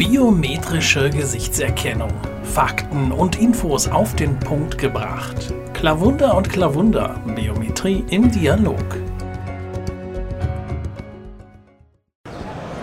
Biometrische 0.00 1.10
Gesichtserkennung. 1.10 2.10
Fakten 2.42 3.12
und 3.12 3.38
Infos 3.38 3.86
auf 3.86 4.16
den 4.16 4.38
Punkt 4.38 4.78
gebracht. 4.78 5.52
Klavunder 5.74 6.38
und 6.38 6.48
Klavunder. 6.48 7.20
Biometrie 7.36 8.02
im 8.08 8.32
Dialog. 8.32 8.82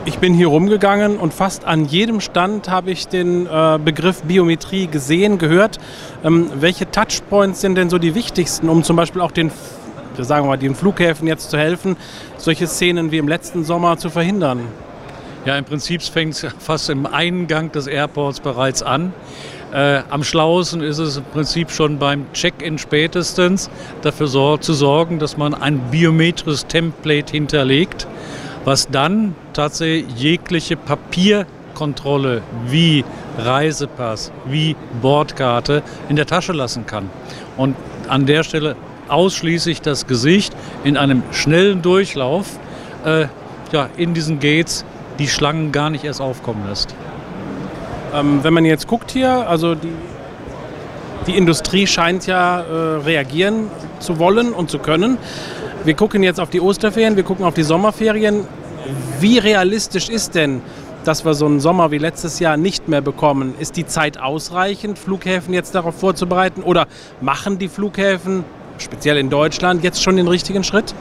Ich 0.05 0.19
bin 0.19 0.35
hier 0.35 0.45
rumgegangen 0.45 1.17
und 1.17 1.33
fast 1.33 1.65
an 1.65 1.85
jedem 1.85 2.21
Stand 2.21 2.69
habe 2.69 2.91
ich 2.91 3.07
den 3.07 3.47
äh, 3.47 3.79
Begriff 3.83 4.21
Biometrie 4.21 4.85
gesehen, 4.85 5.39
gehört. 5.39 5.79
Ähm, 6.23 6.51
welche 6.59 6.91
Touchpoints 6.91 7.61
sind 7.61 7.79
denn 7.79 7.89
so 7.89 7.97
die 7.97 8.13
wichtigsten, 8.13 8.69
um 8.69 8.83
zum 8.83 8.95
Beispiel 8.95 9.21
auch 9.21 9.31
den, 9.31 9.51
sagen 10.19 10.45
wir 10.45 10.49
mal, 10.49 10.57
den 10.57 10.75
Flughäfen 10.75 11.27
jetzt 11.27 11.49
zu 11.49 11.57
helfen, 11.57 11.97
solche 12.37 12.67
Szenen 12.67 13.11
wie 13.11 13.17
im 13.17 13.27
letzten 13.27 13.63
Sommer 13.63 13.97
zu 13.97 14.11
verhindern? 14.11 14.59
Ja, 15.47 15.57
im 15.57 15.63
Prinzip 15.63 16.01
fängt 16.01 16.33
es 16.33 16.45
fast 16.59 16.89
im 16.89 17.05
Eingang 17.05 17.71
des 17.71 17.87
Airports 17.87 18.41
bereits 18.41 18.83
an. 18.83 19.13
Äh, 19.71 20.01
am 20.09 20.25
schlauesten 20.25 20.81
ist 20.81 20.97
es 20.97 21.15
im 21.15 21.23
Prinzip 21.23 21.71
schon 21.71 21.99
beim 21.99 22.25
Check-in 22.33 22.77
spätestens 22.77 23.69
dafür 24.01 24.27
sor 24.27 24.59
zu 24.59 24.73
sorgen, 24.73 25.19
dass 25.19 25.37
man 25.37 25.53
ein 25.53 25.79
biometrisches 25.89 26.67
Template 26.67 27.31
hinterlegt 27.31 28.07
was 28.65 28.89
dann 28.89 29.33
tatsächlich 29.53 30.13
jegliche 30.17 30.75
Papierkontrolle 30.75 32.41
wie 32.65 33.05
Reisepass, 33.37 34.33
wie 34.45 34.75
Bordkarte 35.01 35.83
in 36.09 36.17
der 36.17 36.25
Tasche 36.25 36.51
lassen 36.51 36.85
kann. 36.85 37.09
Und 37.55 37.77
an 38.09 38.25
der 38.25 38.43
Stelle 38.43 38.75
ausschließlich 39.07 39.79
das 39.79 40.05
Gesicht 40.07 40.53
in 40.83 40.97
einem 40.97 41.23
schnellen 41.31 41.81
Durchlauf 41.81 42.59
äh, 43.05 43.27
ja, 43.71 43.89
in 43.95 44.13
diesen 44.13 44.41
Gates 44.41 44.83
die 45.19 45.27
Schlangen 45.27 45.71
gar 45.71 45.89
nicht 45.89 46.03
erst 46.03 46.21
aufkommen 46.21 46.67
lässt. 46.67 46.95
Ähm, 48.13 48.39
wenn 48.43 48.53
man 48.53 48.65
jetzt 48.65 48.87
guckt 48.87 49.11
hier, 49.11 49.47
also 49.49 49.75
die, 49.75 49.91
die 51.27 51.35
Industrie 51.35 51.87
scheint 51.87 52.25
ja 52.27 52.61
äh, 52.61 52.97
reagieren 53.01 53.69
zu 53.99 54.19
wollen 54.19 54.53
und 54.53 54.69
zu 54.69 54.79
können. 54.79 55.17
Wir 55.83 55.93
gucken 55.93 56.23
jetzt 56.23 56.39
auf 56.39 56.49
die 56.49 56.61
Osterferien, 56.61 57.15
wir 57.15 57.23
gucken 57.23 57.45
auf 57.45 57.53
die 57.53 57.63
Sommerferien. 57.63 58.47
Wie 59.19 59.37
realistisch 59.37 60.09
ist 60.09 60.35
denn, 60.35 60.61
dass 61.03 61.25
wir 61.25 61.33
so 61.33 61.45
einen 61.45 61.59
Sommer 61.59 61.91
wie 61.91 61.97
letztes 61.97 62.39
Jahr 62.39 62.57
nicht 62.57 62.87
mehr 62.87 63.01
bekommen? 63.01 63.55
Ist 63.59 63.77
die 63.77 63.85
Zeit 63.85 64.19
ausreichend, 64.19 64.99
Flughäfen 64.99 65.53
jetzt 65.53 65.75
darauf 65.75 65.95
vorzubereiten? 65.99 66.61
Oder 66.63 66.87
machen 67.21 67.57
die 67.57 67.67
Flughäfen, 67.67 68.43
speziell 68.77 69.17
in 69.17 69.29
Deutschland, 69.29 69.83
jetzt 69.83 70.03
schon 70.03 70.17
den 70.17 70.27
richtigen 70.27 70.63
Schritt? 70.63 70.93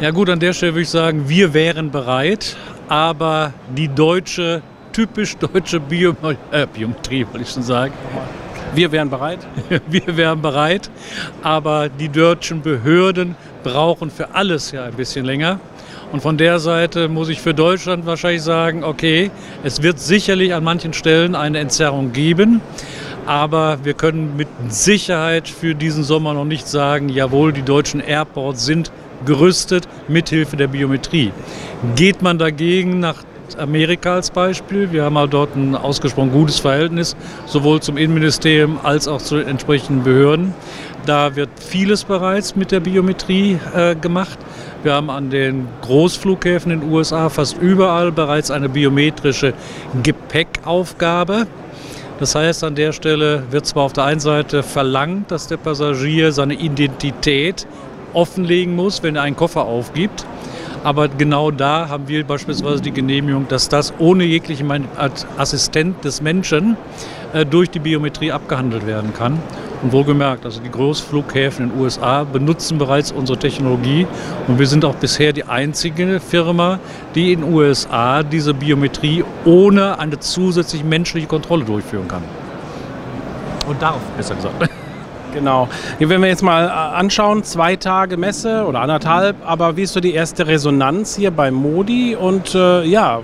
Ja 0.00 0.10
gut, 0.10 0.28
an 0.28 0.40
der 0.40 0.52
Stelle 0.52 0.72
würde 0.72 0.82
ich 0.82 0.90
sagen, 0.90 1.28
wir 1.28 1.54
wären 1.54 1.92
bereit, 1.92 2.56
aber 2.88 3.52
die 3.76 3.86
deutsche, 3.86 4.60
typisch 4.92 5.36
deutsche 5.36 5.78
Bio 5.78 6.16
äh, 6.50 6.66
Biometrie, 6.66 7.24
wollte 7.24 7.42
ich 7.42 7.50
schon 7.50 7.62
sagen. 7.62 7.94
Wir 8.74 8.90
wären 8.90 9.08
bereit? 9.08 9.38
Wir 9.88 10.16
wären 10.16 10.42
bereit, 10.42 10.90
aber 11.42 11.88
die 11.88 12.08
deutschen 12.08 12.60
Behörden 12.60 13.36
brauchen 13.62 14.10
für 14.10 14.34
alles 14.34 14.72
ja 14.72 14.84
ein 14.84 14.94
bisschen 14.94 15.24
länger. 15.24 15.60
Und 16.10 16.22
von 16.22 16.36
der 16.38 16.58
Seite 16.58 17.08
muss 17.08 17.28
ich 17.28 17.40
für 17.40 17.54
Deutschland 17.54 18.04
wahrscheinlich 18.04 18.42
sagen, 18.42 18.82
okay, 18.82 19.30
es 19.62 19.80
wird 19.80 20.00
sicherlich 20.00 20.54
an 20.54 20.64
manchen 20.64 20.92
Stellen 20.92 21.36
eine 21.36 21.60
Entzerrung 21.60 22.12
geben. 22.12 22.60
Aber 23.26 23.78
wir 23.84 23.94
können 23.94 24.36
mit 24.36 24.48
Sicherheit 24.68 25.48
für 25.48 25.76
diesen 25.76 26.02
Sommer 26.02 26.34
noch 26.34 26.44
nicht 26.44 26.66
sagen, 26.66 27.08
jawohl, 27.08 27.52
die 27.52 27.62
deutschen 27.62 28.00
Airports 28.00 28.66
sind 28.66 28.90
gerüstet 29.24 29.88
mithilfe 30.08 30.56
der 30.56 30.68
Biometrie. 30.68 31.32
Geht 31.96 32.22
man 32.22 32.38
dagegen 32.38 33.00
nach 33.00 33.24
Amerika 33.58 34.14
als 34.14 34.30
Beispiel. 34.30 34.90
Wir 34.92 35.04
haben 35.04 35.30
dort 35.30 35.54
ein 35.54 35.76
ausgesprochen 35.76 36.32
gutes 36.32 36.58
Verhältnis, 36.58 37.16
sowohl 37.46 37.80
zum 37.80 37.96
Innenministerium 37.96 38.78
als 38.82 39.06
auch 39.06 39.22
zu 39.22 39.36
den 39.36 39.48
entsprechenden 39.48 40.02
Behörden. 40.02 40.54
Da 41.06 41.36
wird 41.36 41.50
vieles 41.60 42.04
bereits 42.04 42.56
mit 42.56 42.72
der 42.72 42.80
Biometrie 42.80 43.58
äh, 43.74 43.94
gemacht. 43.94 44.38
Wir 44.82 44.94
haben 44.94 45.10
an 45.10 45.30
den 45.30 45.68
Großflughäfen 45.82 46.72
in 46.72 46.80
den 46.80 46.90
USA 46.90 47.28
fast 47.28 47.58
überall 47.58 48.10
bereits 48.10 48.50
eine 48.50 48.68
biometrische 48.68 49.52
Gepäckaufgabe. 50.02 51.46
Das 52.20 52.34
heißt, 52.34 52.64
an 52.64 52.74
der 52.74 52.92
Stelle 52.92 53.42
wird 53.50 53.66
zwar 53.66 53.84
auf 53.84 53.92
der 53.92 54.04
einen 54.04 54.20
Seite 54.20 54.62
verlangt, 54.62 55.30
dass 55.30 55.46
der 55.48 55.56
Passagier 55.56 56.32
seine 56.32 56.54
Identität 56.54 57.66
offenlegen 58.14 58.74
muss, 58.74 59.02
wenn 59.02 59.16
er 59.16 59.22
einen 59.22 59.36
Koffer 59.36 59.64
aufgibt. 59.64 60.24
Aber 60.84 61.08
genau 61.08 61.50
da 61.50 61.88
haben 61.88 62.08
wir 62.08 62.24
beispielsweise 62.24 62.82
die 62.82 62.92
Genehmigung, 62.92 63.48
dass 63.48 63.70
das 63.70 63.94
ohne 63.98 64.24
jeglichen 64.24 64.70
Assistent 65.38 66.04
des 66.04 66.20
Menschen 66.20 66.76
äh, 67.32 67.46
durch 67.46 67.70
die 67.70 67.78
Biometrie 67.78 68.32
abgehandelt 68.32 68.86
werden 68.86 69.14
kann. 69.14 69.40
Und 69.82 69.92
wohlgemerkt, 69.92 70.44
also 70.44 70.60
die 70.60 70.70
Großflughäfen 70.70 71.64
in 71.64 71.70
den 71.72 71.80
USA 71.80 72.24
benutzen 72.24 72.78
bereits 72.78 73.12
unsere 73.12 73.38
Technologie 73.38 74.06
und 74.46 74.58
wir 74.58 74.66
sind 74.66 74.84
auch 74.84 74.94
bisher 74.94 75.32
die 75.32 75.44
einzige 75.44 76.20
Firma, 76.20 76.78
die 77.14 77.32
in 77.32 77.40
den 77.40 77.52
USA 77.52 78.22
diese 78.22 78.54
Biometrie 78.54 79.24
ohne 79.44 79.98
eine 79.98 80.18
zusätzliche 80.20 80.84
menschliche 80.84 81.26
Kontrolle 81.26 81.64
durchführen 81.64 82.08
kann. 82.08 82.22
Und 83.66 83.80
darf, 83.80 84.00
besser 84.16 84.34
gesagt. 84.36 84.70
Genau. 85.34 85.68
Wenn 85.98 86.22
wir 86.22 86.28
jetzt 86.28 86.42
mal 86.42 86.66
äh, 86.66 86.70
anschauen, 86.70 87.42
zwei 87.42 87.74
Tage 87.76 88.16
Messe 88.16 88.64
oder 88.66 88.80
anderthalb, 88.80 89.36
aber 89.44 89.76
wie 89.76 89.82
ist 89.82 89.92
so 89.92 90.00
die 90.00 90.14
erste 90.14 90.46
Resonanz 90.46 91.16
hier 91.16 91.32
bei 91.32 91.50
Modi 91.50 92.14
und 92.14 92.54
äh, 92.54 92.84
ja, 92.84 93.20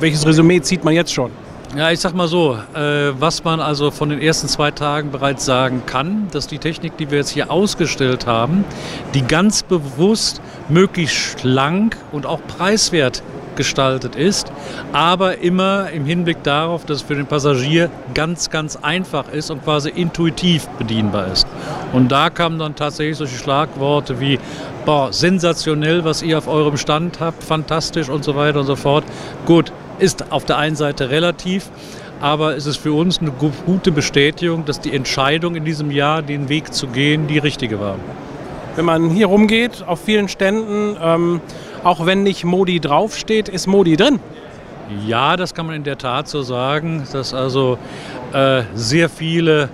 welches 0.00 0.26
Resümee 0.26 0.60
zieht 0.60 0.84
man 0.84 0.94
jetzt 0.94 1.14
schon? 1.14 1.30
Ja, 1.76 1.90
ich 1.90 2.00
sag 2.00 2.14
mal 2.14 2.26
so, 2.26 2.58
äh, 2.74 3.12
was 3.18 3.44
man 3.44 3.60
also 3.60 3.90
von 3.90 4.08
den 4.08 4.20
ersten 4.20 4.48
zwei 4.48 4.70
Tagen 4.70 5.10
bereits 5.10 5.44
sagen 5.44 5.82
kann, 5.86 6.26
dass 6.32 6.46
die 6.46 6.58
Technik, 6.58 6.96
die 6.96 7.10
wir 7.10 7.18
jetzt 7.18 7.30
hier 7.30 7.50
ausgestellt 7.50 8.26
haben, 8.26 8.64
die 9.14 9.22
ganz 9.22 9.62
bewusst 9.62 10.40
möglichst 10.68 11.40
schlank 11.40 11.96
und 12.12 12.26
auch 12.26 12.40
preiswert 12.46 13.22
gestaltet 13.56 14.14
ist, 14.14 14.52
aber 14.92 15.38
immer 15.38 15.90
im 15.90 16.04
Hinblick 16.04 16.42
darauf, 16.42 16.84
dass 16.84 16.98
es 16.98 17.02
für 17.02 17.14
den 17.14 17.26
Passagier 17.26 17.90
ganz, 18.14 18.50
ganz 18.50 18.76
einfach 18.76 19.32
ist 19.32 19.50
und 19.50 19.64
quasi 19.64 19.90
intuitiv 19.90 20.68
bedienbar 20.78 21.32
ist. 21.32 21.46
Und 21.92 22.12
da 22.12 22.30
kamen 22.30 22.58
dann 22.58 22.76
tatsächlich 22.76 23.16
solche 23.16 23.36
Schlagworte 23.36 24.20
wie 24.20 24.38
boah, 24.84 25.12
sensationell, 25.12 26.04
was 26.04 26.22
ihr 26.22 26.38
auf 26.38 26.48
eurem 26.48 26.76
Stand 26.76 27.20
habt, 27.20 27.42
fantastisch 27.42 28.08
und 28.08 28.24
so 28.24 28.36
weiter 28.36 28.60
und 28.60 28.66
so 28.66 28.76
fort. 28.76 29.04
Gut, 29.44 29.72
ist 29.98 30.30
auf 30.30 30.44
der 30.44 30.58
einen 30.58 30.76
Seite 30.76 31.10
relativ, 31.10 31.70
aber 32.20 32.56
es 32.56 32.66
ist 32.66 32.76
für 32.76 32.92
uns 32.92 33.18
eine 33.20 33.30
gute 33.30 33.92
Bestätigung, 33.92 34.64
dass 34.64 34.80
die 34.80 34.94
Entscheidung 34.94 35.56
in 35.56 35.64
diesem 35.64 35.90
Jahr, 35.90 36.22
den 36.22 36.48
Weg 36.48 36.72
zu 36.72 36.86
gehen, 36.86 37.26
die 37.26 37.38
richtige 37.38 37.80
war. 37.80 37.96
Wenn 38.76 38.84
man 38.84 39.10
hier 39.10 39.26
rumgeht, 39.26 39.84
auf 39.86 40.00
vielen 40.00 40.28
Ständen, 40.28 40.96
ähm, 41.02 41.40
auch 41.86 42.04
wenn 42.04 42.24
nicht 42.24 42.44
Modi 42.44 42.80
draufsteht, 42.80 43.48
ist 43.48 43.68
Modi 43.68 43.96
drin. 43.96 44.18
Ja, 45.06 45.36
das 45.36 45.54
kann 45.54 45.66
man 45.66 45.76
in 45.76 45.84
der 45.84 45.98
Tat 45.98 46.26
so 46.26 46.42
sagen, 46.42 47.06
dass 47.12 47.32
also 47.32 47.78
äh, 48.32 48.62
sehr 48.74 49.08
viele 49.08 49.68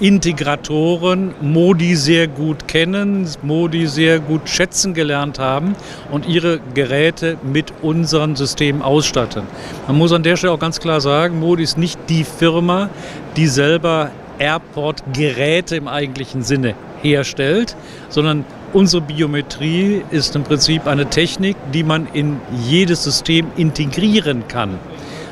Integratoren 0.00 1.34
Modi 1.40 1.94
sehr 1.94 2.26
gut 2.26 2.66
kennen, 2.66 3.28
Modi 3.42 3.86
sehr 3.86 4.18
gut 4.18 4.48
schätzen 4.48 4.92
gelernt 4.92 5.38
haben 5.38 5.76
und 6.10 6.26
ihre 6.26 6.58
Geräte 6.74 7.38
mit 7.44 7.72
unseren 7.80 8.34
Systemen 8.34 8.82
ausstatten. 8.82 9.44
Man 9.86 9.98
muss 9.98 10.12
an 10.12 10.24
der 10.24 10.36
Stelle 10.36 10.52
auch 10.52 10.58
ganz 10.58 10.80
klar 10.80 11.00
sagen, 11.00 11.38
Modi 11.38 11.62
ist 11.62 11.78
nicht 11.78 12.00
die 12.08 12.24
Firma, 12.24 12.90
die 13.36 13.46
selber 13.46 14.10
Airport-Geräte 14.40 15.76
im 15.76 15.86
eigentlichen 15.86 16.42
Sinne 16.42 16.74
herstellt, 17.02 17.76
sondern 18.08 18.44
unsere 18.72 19.02
Biometrie 19.02 20.02
ist 20.10 20.34
im 20.36 20.44
Prinzip 20.44 20.86
eine 20.86 21.06
Technik, 21.06 21.56
die 21.72 21.82
man 21.82 22.06
in 22.12 22.40
jedes 22.66 23.04
System 23.04 23.46
integrieren 23.56 24.48
kann. 24.48 24.78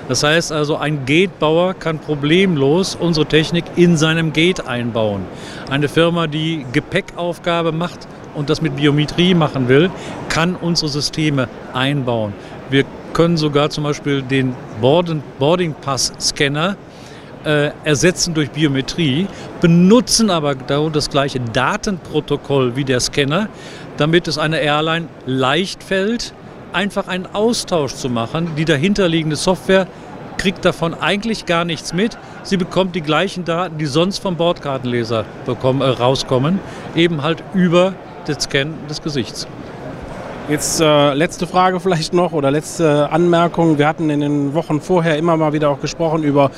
Das 0.08 0.24
heißt 0.24 0.50
also, 0.50 0.76
ein 0.76 1.06
Gatebauer 1.06 1.74
kann 1.74 2.00
problemlos 2.00 2.96
unsere 2.96 3.26
Technik 3.26 3.64
in 3.76 3.96
seinem 3.96 4.32
Gate 4.32 4.66
einbauen. 4.66 5.22
Eine 5.70 5.88
Firma, 5.88 6.26
die 6.26 6.66
Gepäckaufgabe 6.72 7.70
macht 7.70 8.08
und 8.34 8.50
das 8.50 8.60
mit 8.60 8.74
Biometrie 8.76 9.34
machen 9.34 9.68
will, 9.68 9.88
kann 10.28 10.56
unsere 10.56 10.88
Systeme 10.88 11.48
einbauen. 11.72 12.32
Wir 12.70 12.84
können 13.12 13.36
sogar 13.36 13.70
zum 13.70 13.84
Beispiel 13.84 14.22
den 14.22 14.54
Boarding 14.80 15.74
Pass 15.80 16.12
Scanner 16.20 16.76
äh, 17.44 17.70
ersetzen 17.84 18.34
durch 18.34 18.50
Biometrie, 18.50 19.26
benutzen 19.60 20.30
aber 20.30 20.54
das 20.54 21.10
gleiche 21.10 21.40
Datenprotokoll 21.40 22.76
wie 22.76 22.84
der 22.84 23.00
Scanner, 23.00 23.48
damit 23.96 24.28
es 24.28 24.38
einer 24.38 24.58
Airline 24.58 25.08
leicht 25.26 25.82
fällt, 25.82 26.32
einfach 26.72 27.08
einen 27.08 27.26
Austausch 27.26 27.94
zu 27.94 28.08
machen. 28.08 28.52
Die 28.56 28.64
dahinterliegende 28.64 29.36
Software 29.36 29.86
kriegt 30.36 30.64
davon 30.64 30.94
eigentlich 30.94 31.46
gar 31.46 31.64
nichts 31.64 31.92
mit. 31.92 32.16
Sie 32.42 32.56
bekommt 32.56 32.94
die 32.94 33.02
gleichen 33.02 33.44
Daten, 33.44 33.78
die 33.78 33.86
sonst 33.86 34.18
vom 34.18 34.36
Bordkartenleser 34.36 35.24
bekommen, 35.44 35.82
äh, 35.82 35.86
rauskommen, 35.86 36.60
eben 36.94 37.22
halt 37.22 37.42
über 37.52 37.94
das 38.26 38.44
Scan 38.44 38.74
des 38.88 39.02
Gesichts. 39.02 39.46
Jetzt 40.50 40.80
äh, 40.80 41.14
letzte 41.14 41.46
Frage 41.46 41.78
vielleicht 41.78 42.12
noch 42.12 42.32
oder 42.32 42.50
letzte 42.50 43.08
Anmerkung. 43.12 43.78
Wir 43.78 43.86
hatten 43.86 44.10
in 44.10 44.18
den 44.18 44.52
Wochen 44.52 44.80
vorher 44.80 45.16
immer 45.16 45.36
mal 45.36 45.52
wieder 45.52 45.70
auch 45.70 45.80
gesprochen 45.80 46.24
über 46.24 46.50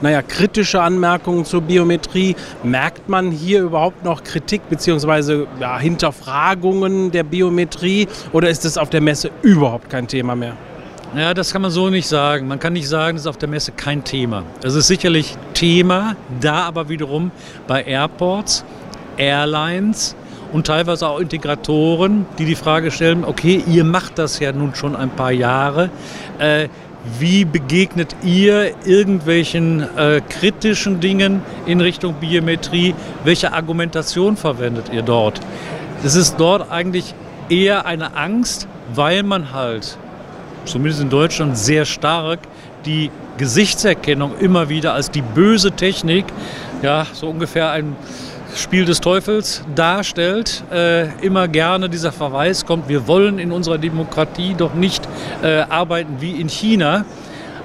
naja, 0.00 0.22
kritische 0.22 0.80
Anmerkungen 0.80 1.44
zur 1.44 1.62
Biometrie. 1.62 2.36
Merkt 2.62 3.08
man 3.08 3.32
hier 3.32 3.62
überhaupt 3.62 4.04
noch 4.04 4.22
Kritik 4.22 4.62
bzw. 4.70 5.46
Ja, 5.58 5.80
Hinterfragungen 5.80 7.10
der 7.10 7.24
Biometrie 7.24 8.06
oder 8.32 8.48
ist 8.48 8.64
es 8.64 8.78
auf 8.78 8.88
der 8.88 9.00
Messe 9.00 9.32
überhaupt 9.42 9.90
kein 9.90 10.06
Thema 10.06 10.36
mehr? 10.36 10.54
Ja, 11.16 11.34
das 11.34 11.52
kann 11.52 11.62
man 11.62 11.72
so 11.72 11.90
nicht 11.90 12.06
sagen. 12.06 12.46
Man 12.46 12.60
kann 12.60 12.74
nicht 12.74 12.88
sagen, 12.88 13.16
es 13.16 13.22
ist 13.22 13.26
auf 13.26 13.38
der 13.38 13.48
Messe 13.48 13.72
kein 13.72 14.04
Thema. 14.04 14.44
Es 14.62 14.76
ist 14.76 14.86
sicherlich 14.86 15.36
Thema, 15.54 16.14
da 16.40 16.62
aber 16.66 16.88
wiederum 16.88 17.32
bei 17.66 17.82
Airports, 17.82 18.64
Airlines, 19.16 20.14
und 20.52 20.66
teilweise 20.66 21.08
auch 21.08 21.20
Integratoren, 21.20 22.26
die 22.38 22.44
die 22.44 22.54
Frage 22.54 22.90
stellen, 22.90 23.24
okay, 23.24 23.62
ihr 23.66 23.84
macht 23.84 24.18
das 24.18 24.38
ja 24.38 24.52
nun 24.52 24.74
schon 24.74 24.96
ein 24.96 25.10
paar 25.10 25.32
Jahre. 25.32 25.90
Äh, 26.38 26.68
wie 27.18 27.44
begegnet 27.44 28.14
ihr 28.22 28.72
irgendwelchen 28.84 29.82
äh, 29.96 30.20
kritischen 30.28 31.00
Dingen 31.00 31.42
in 31.66 31.80
Richtung 31.80 32.14
Biometrie? 32.14 32.94
Welche 33.24 33.52
Argumentation 33.52 34.36
verwendet 34.36 34.90
ihr 34.92 35.02
dort? 35.02 35.40
Es 36.04 36.14
ist 36.14 36.36
dort 36.38 36.70
eigentlich 36.70 37.14
eher 37.48 37.86
eine 37.86 38.16
Angst, 38.16 38.68
weil 38.94 39.22
man 39.22 39.52
halt, 39.52 39.96
zumindest 40.66 41.00
in 41.00 41.10
Deutschland, 41.10 41.56
sehr 41.56 41.84
stark 41.84 42.40
die 42.84 43.10
Gesichtserkennung 43.38 44.36
immer 44.38 44.68
wieder 44.68 44.92
als 44.92 45.10
die 45.10 45.22
böse 45.22 45.72
Technik, 45.72 46.26
ja, 46.82 47.06
so 47.12 47.28
ungefähr 47.28 47.70
ein 47.70 47.96
Spiel 48.60 48.84
des 48.84 49.00
Teufels 49.00 49.64
darstellt, 49.74 50.62
äh, 50.70 51.08
immer 51.24 51.48
gerne 51.48 51.88
dieser 51.88 52.12
Verweis 52.12 52.66
kommt, 52.66 52.88
wir 52.88 53.08
wollen 53.08 53.38
in 53.38 53.52
unserer 53.52 53.78
Demokratie 53.78 54.54
doch 54.54 54.74
nicht 54.74 55.08
äh, 55.42 55.62
arbeiten 55.62 56.16
wie 56.20 56.40
in 56.40 56.48
China, 56.48 57.04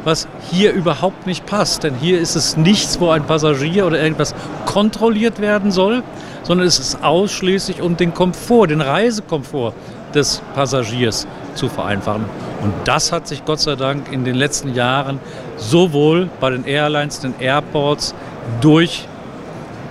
was 0.04 0.28
hier 0.52 0.72
überhaupt 0.72 1.28
nicht 1.28 1.46
passt. 1.46 1.84
Denn 1.84 1.96
hier 1.96 2.20
ist 2.20 2.36
es 2.36 2.58
nichts, 2.58 3.00
wo 3.00 3.10
ein 3.10 3.26
Passagier 3.26 3.86
oder 3.86 4.02
irgendwas 4.02 4.34
kontrolliert 4.66 5.40
werden 5.40 5.72
soll, 5.72 6.04
sondern 6.44 6.66
es 6.68 6.80
ist 6.80 7.04
ausschließlich 7.04 7.82
um 7.82 7.98
den 7.98 8.14
Komfort, 8.14 8.68
den 8.68 8.82
Reisekomfort 8.82 9.74
des 10.14 10.42
Passagiers 10.54 11.28
zu 11.56 11.68
vereinfachen. 11.68 12.26
Und 12.62 12.74
das 12.86 13.12
hat 13.12 13.28
sich 13.28 13.44
Gott 13.46 13.60
sei 13.60 13.76
Dank 13.76 14.12
in 14.12 14.24
den 14.24 14.36
letzten 14.36 14.74
Jahren 14.74 15.20
sowohl 15.58 16.30
bei 16.40 16.52
den 16.52 16.66
Airlines, 16.66 17.20
den 17.20 17.34
Airports 17.40 18.16
durch 18.62 19.08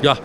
ja, 0.02 0.16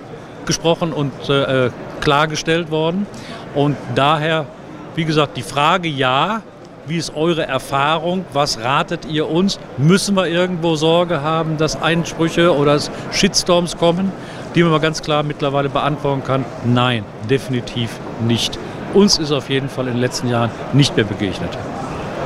gesprochen 0.50 0.94
und 0.94 1.13
äh, 1.30 1.68
äh, 1.68 1.72
klargestellt 2.01 2.72
worden. 2.72 3.06
Und 3.54 3.78
daher, 3.94 4.48
wie 4.96 5.06
gesagt, 5.06 5.38
die 5.38 5.44
Frage 5.44 5.88
ja, 5.88 6.42
wie 6.88 6.98
ist 6.98 7.16
eure 7.16 7.46
Erfahrung? 7.46 8.25
Was 8.34 8.60
ratet 8.60 9.06
ihr 9.06 9.30
uns? 9.30 9.60
Müssen 9.78 10.16
wir 10.16 10.25
irgendwo 10.25 10.75
Sorge 10.75 11.22
haben, 11.22 11.57
dass 11.57 11.80
Einsprüche 11.80 12.56
oder 12.56 12.80
Shitstorms 13.12 13.78
kommen, 13.78 14.12
die 14.56 14.63
man 14.63 14.72
mal 14.72 14.80
ganz 14.80 15.04
klar 15.04 15.22
mittlerweile 15.22 15.69
beantworten 15.69 16.24
kann? 16.24 16.46
Nein, 16.66 17.06
definitiv 17.30 17.92
nicht. 18.28 18.57
Uns 18.96 19.19
ist 19.19 19.31
auf 19.31 19.51
jeden 19.51 19.69
Fall 19.69 19.86
in 19.86 19.94
den 19.94 20.01
letzten 20.01 20.30
Jahren 20.30 20.50
nicht 20.74 20.96
mehr 20.96 21.06
begegnet. 21.06 21.56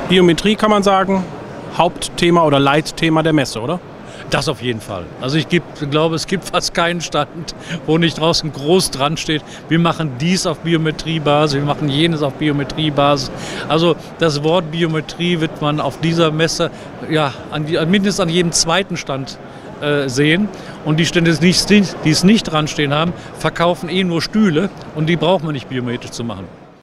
Biometrie 0.08 0.54
kann 0.54 0.70
man 0.70 0.82
sagen, 0.82 1.24
Hauptthema 1.76 2.42
oder 2.44 2.58
Leitthema 2.58 3.22
der 3.22 3.34
Messe, 3.34 3.60
oder? 3.60 3.80
Das 4.34 4.48
auf 4.48 4.62
jeden 4.62 4.80
Fall. 4.80 5.04
Also 5.20 5.38
ich 5.38 5.46
glaube, 5.92 6.16
es 6.16 6.26
gibt 6.26 6.48
fast 6.48 6.74
keinen 6.74 7.00
Stand, 7.00 7.54
wo 7.86 7.98
nicht 7.98 8.18
draußen 8.18 8.52
groß 8.52 8.90
dran 8.90 9.16
steht, 9.16 9.42
wir 9.68 9.78
machen 9.78 10.10
dies 10.20 10.44
auf 10.44 10.58
Biometriebasis, 10.58 11.54
wir 11.54 11.64
machen 11.64 11.88
jenes 11.88 12.20
auf 12.20 12.32
Biometriebasis. 12.34 13.30
Also 13.68 13.94
das 14.18 14.42
Wort 14.42 14.72
Biometrie 14.72 15.38
wird 15.38 15.62
man 15.62 15.80
auf 15.80 16.00
dieser 16.00 16.32
Messe 16.32 16.72
ja, 17.08 17.32
an, 17.52 17.64
mindestens 17.88 18.18
an 18.18 18.28
jedem 18.28 18.50
zweiten 18.50 18.96
Stand 18.96 19.38
äh, 19.80 20.08
sehen. 20.08 20.48
Und 20.84 20.98
die 20.98 21.06
Stände, 21.06 21.32
die 21.36 21.50
es 22.10 22.24
nicht 22.24 22.42
dran 22.42 22.66
stehen 22.66 22.92
haben, 22.92 23.12
verkaufen 23.38 23.88
eh 23.88 24.02
nur 24.02 24.20
Stühle 24.20 24.68
und 24.96 25.06
die 25.06 25.14
braucht 25.14 25.44
man 25.44 25.52
nicht 25.52 25.68
biometrisch 25.68 26.10
zu 26.10 26.24
machen. 26.24 26.63